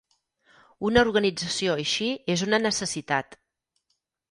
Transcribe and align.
Una 0.89 1.03
organització 1.07 1.77
així 1.83 2.09
és 2.37 2.47
una 2.49 2.61
necessitat 2.65 3.39